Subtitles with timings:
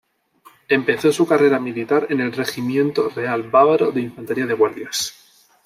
[0.67, 5.13] Empezó su carrera militar en el Regimiento Real Bávaro de Infantería de Guardias.